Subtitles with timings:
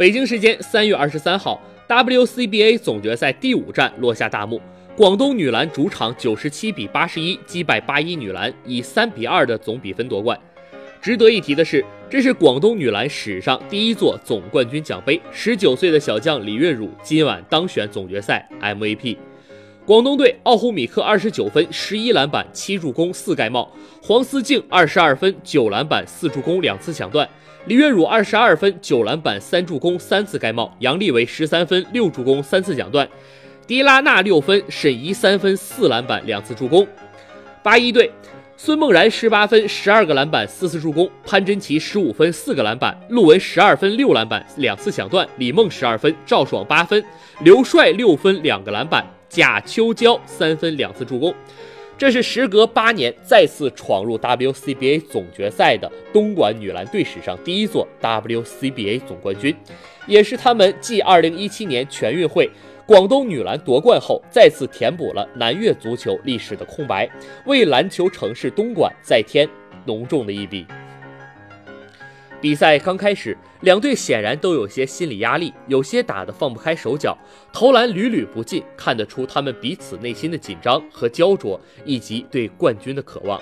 [0.00, 4.58] 北京时间三月二十三号，WCBA 总决赛第五战落下大幕，
[4.96, 10.40] 广东女篮主场九十七比八十一击败八一女篮，以三比二的总比分夺冠。
[11.02, 15.20] 值得一提的是，这是广东女篮史上第一座总冠军奖杯。
[15.30, 19.18] 十九岁的小将李月汝今晚当选总决赛 MVP。
[19.86, 23.66] 广东队奥胡米克二十九分、十一篮板、七助攻、四盖帽；
[24.02, 27.26] 黄思静二十二分、九篮板、四助攻、两次抢断；
[27.66, 33.04] 李月汝二十二分、九篮板、三助攻、三次盖帽；杨丽维十三分、六助攻、三次抢断；
[33.66, 36.86] 迪拉纳六分、沈怡三分、四篮板、两次助攻。
[37.62, 38.10] 八一队
[38.62, 47.00] 孙梦然十八分、十二个篮板、四次助攻；潘珍奇十五分、四个篮板；陆文十二分、六篮板、两次抢断；李梦十二分；赵爽八分；
[47.42, 49.02] 刘帅六分、两个篮板。
[49.30, 51.34] 贾秋娇三分两次助攻，
[51.96, 59.56] 这是时隔八年再次闯入 WCBA 总决赛的东莞女篮队史上第一座 WCBA 总冠军，
[60.06, 62.50] 也是他们继2017年全运会
[62.90, 67.08] 广东女篮夺冠后，再次填补了南粤足球历史的空白，
[67.46, 69.48] 为篮球城市东莞再添
[69.84, 70.66] 浓重的一笔。
[72.40, 77.16] 比赛刚开始，两队显然都有些心理压力，有些打得放不开手脚，
[77.52, 83.40] 投篮屡屡不进，看得出他们彼此内心的紧张和焦灼，以及对冠军的渴望。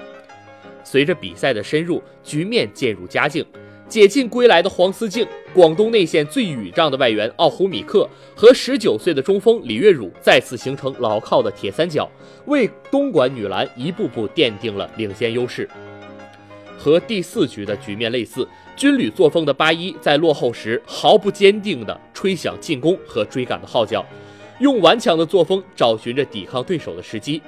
[0.84, 3.42] 随着比赛的深入，局面渐入佳境。
[3.88, 12.08] 解禁归来的黄思静、广东内线最倚仗的外援奥胡米克和19岁的中锋李月汝再次形成牢靠的铁三角，
[12.46, 15.68] 为东莞女篮一步步奠定了领先优势。
[16.76, 18.46] 和第四局的局面类似。
[18.76, 24.06] 军旅作风的八一在落后时毫不坚定地吹响进攻和追赶的号角，
[24.60, 27.42] 用顽强的作风找寻着抵抗对手的时机。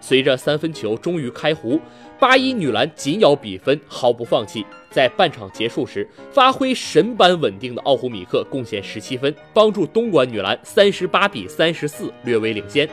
[0.00, 1.78] 随着三分球终于开壶，
[2.18, 4.64] 八一女篮紧咬比分，毫不放弃。
[4.90, 12.88] 在半场结束时，发挥神般稳定的奥胡米克贡献十七分，帮助东莞女篮三十八比三十四略微领先。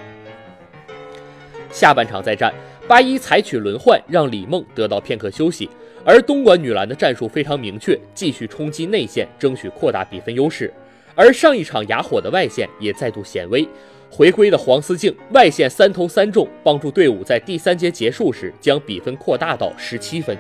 [1.72, 2.54] 下半场再战，
[2.88, 5.70] 八一采取轮换，让李梦得到片刻休息。
[6.06, 10.72] 而东莞女篮的战术非常明确，继续冲击内线，争取扩大比分优势。
[11.16, 13.68] 而上一场哑火的外线也再度显威，
[14.10, 20.38] 回归的黄思静外线三投三中，帮助队伍在第三节结束时将比分扩大到十七分。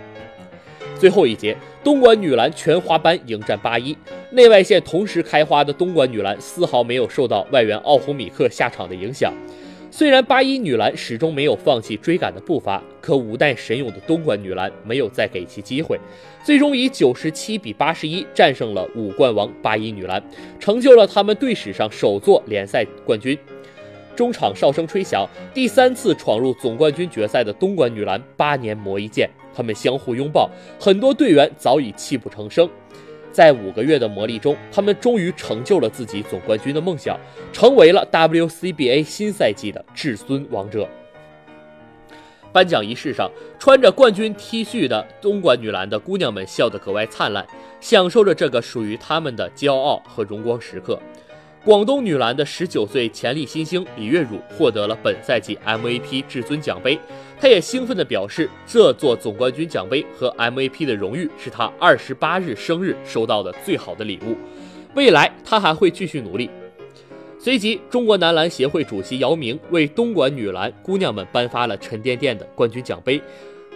[0.98, 3.96] 最后一节，东莞女篮全华班迎战八一，
[4.32, 9.32] 内外线同时开花的东莞女篮丝毫没有受到外援奥胡米克下场的影响。
[9.90, 16.00] 虽然八一女篮始终没有放弃追赶的步伐，可五代神勇的东莞女篮没有再给其机会，
[16.44, 20.22] 最终以九十七比八十一战胜了五冠王八一女篮，
[20.60, 23.38] 成就了他们队史上首座联赛冠军。
[24.18, 32.68] 中场哨声吹响，第三次闯入总冠军决赛的东莞女篮八年磨一剑，他们相互拥抱，很多队员早已泣不成声。
[33.32, 37.16] 在五个月的磨砺中，他们终于成就了自己总冠军的梦想，
[37.54, 40.90] 成为了 WCBA 新赛季的至尊王者。
[42.52, 43.30] 颁奖仪式上，
[43.60, 47.46] 穿着冠军 T 恤的东莞女篮的姑娘们笑得格外灿烂，
[47.80, 51.00] 享受着这个属于她们的骄傲和荣光时刻。
[51.68, 56.98] 广东女篮的十九岁潜力新星李月汝获得了本赛季 MVP 至尊奖杯，
[57.38, 64.38] 她也兴奋地表示，这座总冠军奖杯和 MVP 的荣誉是她二十八日生日收到的最好的礼物。
[64.96, 66.50] 未来她还会继续努力。
[67.38, 73.22] 随即，中国男篮协会主席姚明为东莞女篮姑娘们颁发了沉甸甸的冠军奖杯，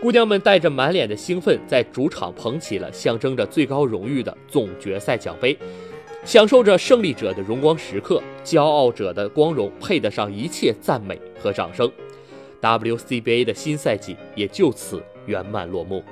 [0.01, 5.57] 姑娘们带着满脸的兴奋，在主场捧起了象征着最高荣誉的总决赛奖杯。
[6.23, 11.91] 享受着胜利者的荣光时刻，骄傲者的光荣，配得上一切赞美和掌声。
[12.61, 16.03] WCBA 的新赛季也就此圆满落幕。